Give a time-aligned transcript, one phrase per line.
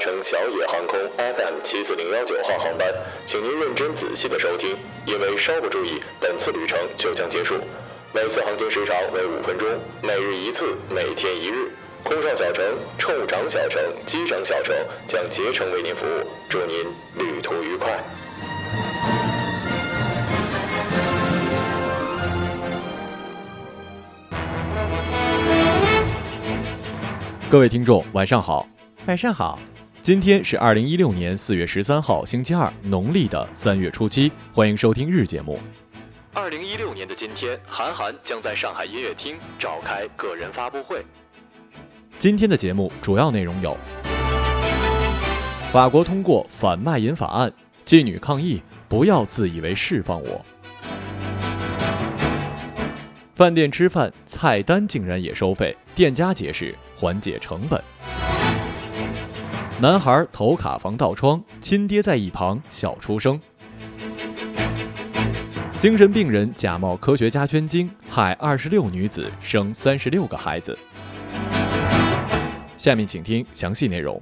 [0.00, 2.90] 乘小野航空 FM 七四零幺九号航班，
[3.26, 4.74] 请您认真仔细的收听，
[5.04, 7.56] 因为稍不注意，本次旅程就将结束。
[8.14, 9.68] 每次航行时长为五分钟，
[10.02, 11.70] 每日一次，每天一日。
[12.02, 12.64] 空少小城、
[12.98, 14.74] 乘务长小城、机长小城
[15.06, 16.86] 将竭诚为您服务，祝您
[17.18, 18.02] 旅途愉快。
[27.50, 28.66] 各位听众，晚上好。
[29.06, 29.58] 晚上好，
[30.02, 34.32] 今天是二零一六年四月十三号，星期二，农历的三月初七。
[34.50, 35.60] 欢迎收听日节目。
[36.32, 41.04] 二零一六年的今天，韩寒将在上海音乐厅召开个人发布会。
[42.18, 43.76] 今天的节目主要内容有：
[45.70, 47.52] 法国通过反卖淫法案，
[47.84, 50.42] 妓女抗议，不要自以为释放我。
[53.34, 57.78] 饭店吃饭菜单竟然也收费，店家解释缓解成本。
[59.82, 63.40] 男孩头卡防盗窗，亲爹在一旁笑出声。
[65.78, 70.78] 精神病人假冒科学家捐精，害二十六女子生三十六个孩子。
[72.76, 74.20] 下面请听详细内容。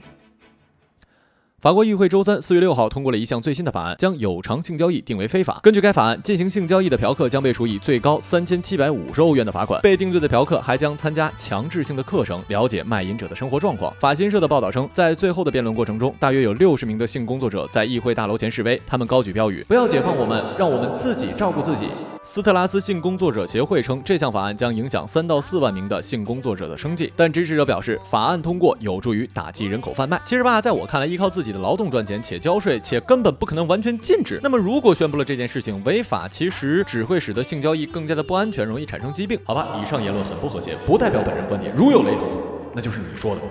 [1.60, 5.58] 法国议会周三四月六号通过了一项最新的法案，将有偿性交易定为非法。
[5.60, 9.80] 根据该法案，进行性交易的嫖客将被处以最高三千七百五十欧元的罚款。
[9.80, 13.92] 被定罪的嫖客还将参加强制性的课程，了解卖淫者的生活状况。
[13.98, 21.88] 法新社的报道称，在最后的辩论过程中，大约有六十名的性工作者在议会大楼前示威，他们高举标语：“不要解放我们，让我们自己照顾自己。”
[22.22, 27.12] 斯特拉斯性工作者协会称，这项法案将影响三到四万名的性工作者的生计。
[27.16, 30.20] 但支持者表示，法案通过有助于打击人口贩卖。
[30.24, 34.40] 其实吧，在我看来，依靠自己的劳动赚钱且交税，且根本不可能完全禁止。
[34.42, 39.38] 那么，如果宣布了这件事情违法，其实只会使得性交易更加的不安全，容易产生疾病。
[39.44, 41.74] 好吧，以上言论很不和谐，不代表本人观点。
[41.76, 42.28] 如有雷同，
[42.74, 43.42] 那就是你说的。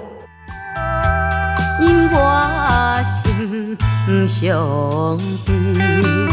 [1.79, 6.26] 因我心兄弟。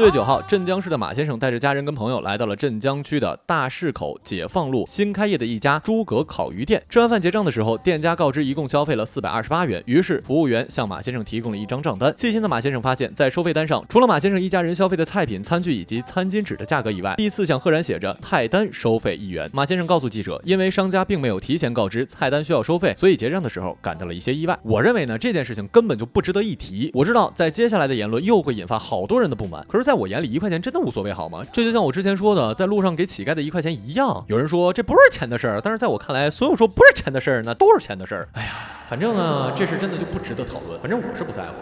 [0.00, 6.82] 四月九号，镇江市的马先生带着家人跟朋友来到了镇江区的大市口解放路新开业的一家诸葛烤鱼店。
[6.88, 9.82] 吃完饭结账的时候，店家告知一共消费了四百二十八元。
[9.84, 12.14] 于是服务员向马先生提供了一张账单。
[12.16, 19.50] 细心的马先生发现，在收费单上，除了马先生一家人消费的菜品、餐具以及餐巾纸的价格以外，第四项赫然写着菜单收费一元。
[19.52, 24.58] 马先生告诉记者，因为商家并没有提前告知菜单需要收费，所以结账的时候感到了一些意外。
[24.62, 26.90] 我认为呢，这件事情根本就不值得一提。
[26.94, 29.62] 我知道，在接下来的言论又会引发好多人的不满。
[29.68, 31.42] 可是，在在我眼里，一块钱真的无所谓，好吗？
[31.50, 34.24] 这就像我之前说的，在路上给乞丐的一块钱一样。
[34.28, 38.28] 有人说这不是钱的事儿，但是在我看来，所有说不是钱的事儿，那都是钱的事儿。
[38.34, 38.52] 哎呀，
[38.88, 40.80] 反正呢，这事真的就不值得讨论。
[40.80, 41.54] 反正我是不在乎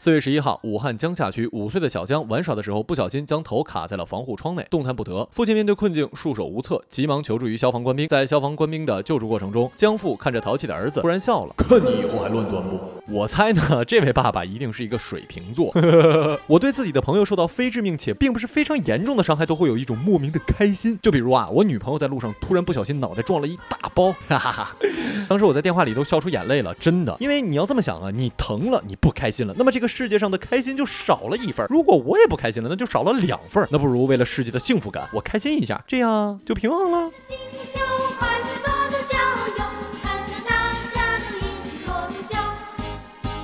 [0.00, 5.28] 四月十一号，武汉江夏区五岁的小江玩耍的时候，不小心将头卡在了防护窗内，动弹不得。
[5.32, 8.06] 父亲面对困境，束手无策，急忙求助于消防官兵。
[8.06, 12.78] 在消防官兵的救助过程中，江父看着淘气的儿子，突然笑了：“看你以后还乱钻不？”
[13.10, 15.72] 我猜呢， 这位爸爸一定是一个水瓶座。
[16.46, 20.98] 我对自己的朋友受到非致命且并不是非常严重的伤害，都会有一种莫名的开心。
[21.02, 24.76] 就比如啊，我女朋友在路上突然不小心脑袋撞了一大包，哈哈哈。
[25.28, 27.16] 当时我在电话里都笑出眼泪了，真的。
[27.20, 29.88] 因为你要这么想啊，你疼了，你不开心了，那么这个。
[29.88, 33.66] 世界上的开心就少了一份，如果我也不开心了，那就少了两份。
[33.70, 37.10] 那不如为了世界的幸福感，我开心一下，这样就平衡了。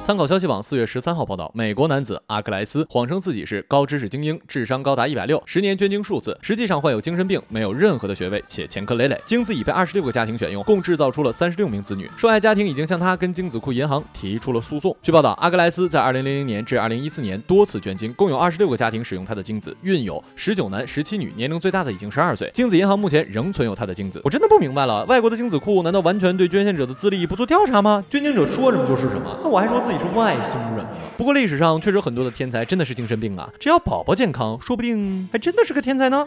[0.05, 9.19] 参考消息网四月十三号报道，美国男子阿克莱斯谎称自己是高知识精英，智商高达一百六，十年捐精数字，实际上患有精神病，没有任何的学位，且前科累累。
[9.25, 12.11] 精子已被二十六个家庭选用，共制造出了三十六名子女。
[12.19, 14.95] 受害家庭已经向他跟精子库银行提出了诉讼。
[15.01, 22.51] 据报道，阿克莱斯在二零零零年至二零一四年多次捐精，共有二十六个家庭使用他的精子，孕有十九男十七女，年龄最大的已经十二岁。
[22.53, 24.21] 精子银行目前仍存有他的精子。
[24.23, 28.05] 我真的不明白了，外国的精子库难道完全对捐献者的资历不做调查吗？
[28.11, 29.94] 捐精者说什么就是什么，那我还说自己。
[29.95, 30.91] 你是外星人吗？
[31.17, 33.49] 不过历史上确实很多的天才真的是精神病啊！
[33.61, 36.27] 只要宝宝健康，说不定还真的是个天才呢。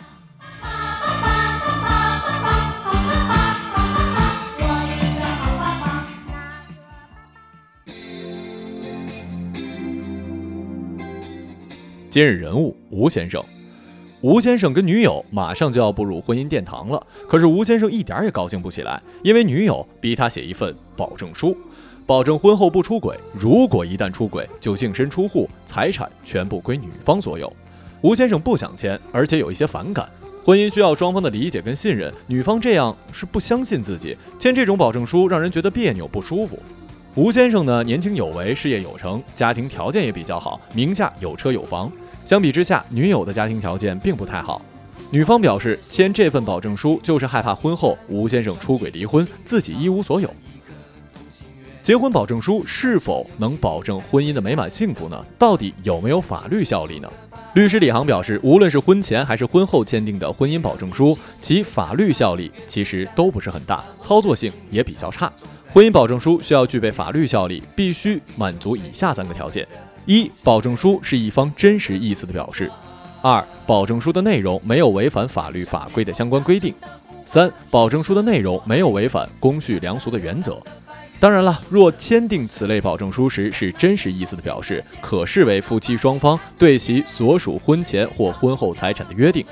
[12.10, 13.44] 今日人物吴先生，
[14.22, 21.58] 吴先生跟女友马上就要步入婚姻殿堂了，可是吴先生一点也高兴不起来，因为女友逼他写一份保证书。
[22.08, 27.52] 保证婚后不出轨，如果一旦出轨，就净身出户，财产全部归女方所有。
[28.00, 30.10] 吴先生不想签，而且有一些反感。
[30.42, 36.58] 婚姻需要双方的理解跟信任，女方这样是不相信自己，签这种保证书让人觉得别扭不舒服。
[37.16, 41.92] 吴先生呢，年轻有为，事业有成，家庭条件也比较好，名下有车有房。
[42.24, 44.62] 相比之下，女友的家庭条件并不太好。
[45.12, 50.34] 女方表示，签这份保证书就是害怕婚后吴先生出轨离婚，自己一无所有。
[51.88, 55.26] 结婚保证书是否能保证婚姻的美满幸福呢？
[55.40, 57.10] 到底有没有法律效力呢？
[57.54, 65.32] 律师李航表示，无论是婚前还是婚后签订的婚姻保证书，其法律效力其实都不是很大，操作性也比较差。
[65.72, 69.66] 婚姻保证书需要具备法律效力，必须满足以下三个条件：
[70.06, 72.66] 一、保证书是一方真实意思的表示；
[73.22, 76.74] 二、保证书的内容没有违反法律法规的相关规定；
[77.26, 80.62] 三、保证书的内容没有违反公序良俗的原则。
[81.20, 89.44] 当然了，若签订此类保证书时是真实意思的表示，可视为夫妻双方对其所属婚前或婚后财产的约定。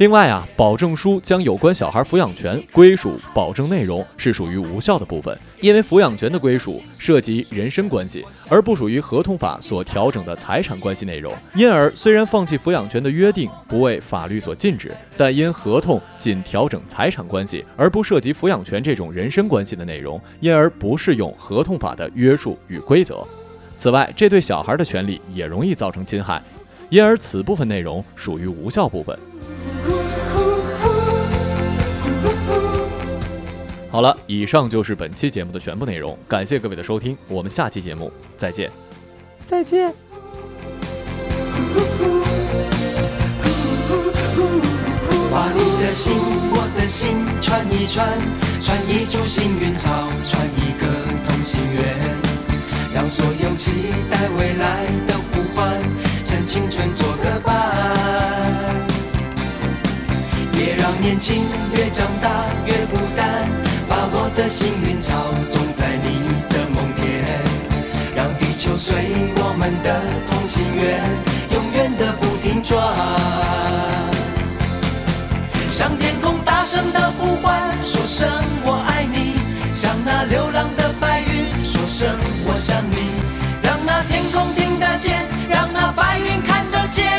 [0.00, 11.34] 另外啊，保证书将有关小孩抚养权归属保证内容是属于无效的部分，因为抚养权的归属涉及人身关系，而不属于合同法所调整的财产关系内容。
[11.54, 23.22] 因而，虽然放弃抚养权的约定不为法律所禁止，但因合同仅调整财产关系，而不涉及抚养权这种人身关系的内容，因而不适用合同法的约束与规则。
[23.76, 26.42] 此外，这对小孩的权利也容易造成侵害，
[26.88, 29.14] 因而此部分内容属于无效部分。
[33.90, 38.70] 好了，以上就是本期节目的全部内容，感谢各位的收听，我们下期节目再见，
[39.44, 39.92] 再见。
[45.32, 46.14] 把你的心，
[46.52, 47.10] 我的心
[47.42, 48.06] 串一串，
[48.60, 49.90] 串一株幸运草，
[50.24, 50.86] 串一个
[51.26, 51.82] 同心圆，
[52.94, 54.49] 让所有期待未
[68.70, 68.94] 就随
[69.34, 70.00] 我们的
[70.30, 71.02] 同心圆，
[71.50, 72.78] 永远的不停转。
[75.72, 78.28] 向天空大声的呼唤，说声
[78.62, 79.34] 我爱你；
[79.74, 82.08] 向那流浪的白云说声
[82.46, 83.10] 我想你。
[83.60, 87.10] 让那天空听得见，让那白云看得见，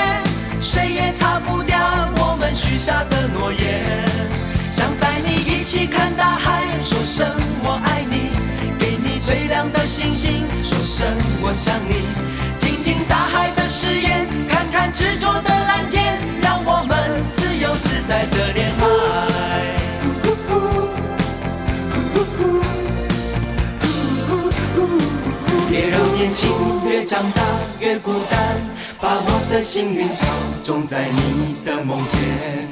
[0.61, 1.77] 谁也擦不掉
[2.15, 4.07] 我们许下的诺言。
[4.71, 7.27] 想带你一起看大海，说声
[7.61, 8.00] 我爱你；
[9.81, 11.07] 的星星，说声
[11.41, 12.05] 我想你。
[12.61, 18.83] 听听大海的誓言，看看执着的蓝天，让我们自由自在的恋爱。
[25.67, 26.51] 别让年轻
[26.87, 27.41] 越长大
[27.79, 28.61] 越孤单，
[28.99, 30.27] 把我的幸运草
[30.63, 32.69] 种在你的梦田。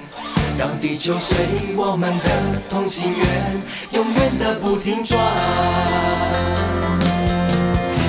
[0.60, 1.38] 让地球随
[1.76, 2.30] 我们的
[2.70, 3.62] 同心圆，
[3.94, 5.20] 永远的不停转。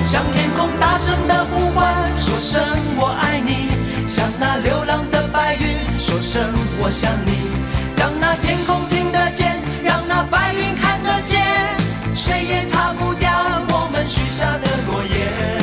[0.05, 2.61] 向天空大声的呼唤，说声
[2.97, 3.69] 我爱你；
[4.07, 6.43] 向那流浪的白云说声
[6.79, 7.31] 我想你。
[7.97, 11.39] 让那天空听得见，让那白云看得见，
[12.15, 13.31] 谁也擦不掉
[13.69, 15.61] 我们许下的诺言。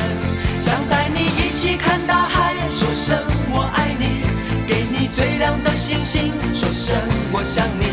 [0.61, 3.19] 想带你一起看大海，说声
[3.50, 4.23] 我爱你，
[4.67, 5.08] 给你。
[5.08, 6.96] 最亮的星星，说声
[7.32, 7.86] 我想你。